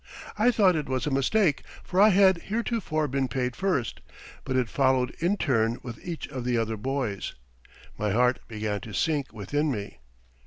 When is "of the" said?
6.29-6.57